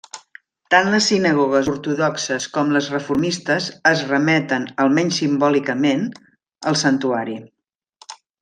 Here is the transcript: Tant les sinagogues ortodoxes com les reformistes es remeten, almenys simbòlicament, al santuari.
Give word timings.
Tant 0.75 0.87
les 0.93 1.09
sinagogues 1.11 1.67
ortodoxes 1.73 2.47
com 2.55 2.73
les 2.77 2.89
reformistes 2.95 3.69
es 3.91 4.03
remeten, 4.15 4.67
almenys 4.87 5.21
simbòlicament, 5.25 6.05
al 6.73 6.83
santuari. 6.87 7.41